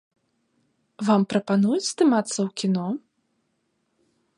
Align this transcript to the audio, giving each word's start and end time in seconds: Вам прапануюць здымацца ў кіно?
Вам 1.09 1.21
прапануюць 1.33 1.89
здымацца 1.91 2.35
ў 2.47 2.49
кіно? 2.63 2.87